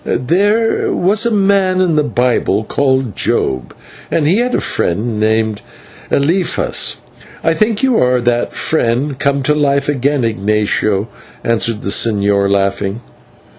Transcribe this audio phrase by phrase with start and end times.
[0.03, 3.75] "There was a man in the Bible called Job,
[4.09, 5.61] and he had a friend named
[6.09, 6.97] Eliphaz
[7.43, 11.07] I think you are that friend come to life again, Ignatio,"
[11.43, 13.01] answered the señor, laughing.